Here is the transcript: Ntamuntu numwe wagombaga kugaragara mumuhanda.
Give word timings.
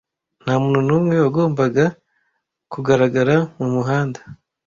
Ntamuntu 0.43 0.79
numwe 0.87 1.15
wagombaga 1.23 1.85
kugaragara 2.71 3.35
mumuhanda. 3.57 4.19